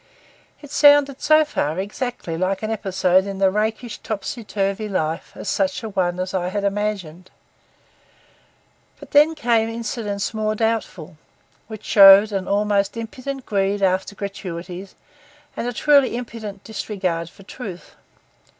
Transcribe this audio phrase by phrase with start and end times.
[0.63, 5.45] It sounded so far exactly like an episode in the rakish, topsy turvy life of
[5.45, 7.29] such an one as I had imagined.
[8.99, 11.17] But then there came incidents more doubtful,
[11.67, 14.95] which showed an almost impudent greed after gratuities,
[15.55, 17.93] and a truly impudent disregard for truth.